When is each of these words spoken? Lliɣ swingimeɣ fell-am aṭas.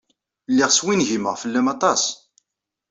Lliɣ 0.51 0.69
swingimeɣ 0.77 1.35
fell-am 1.41 1.67
aṭas. 1.73 2.03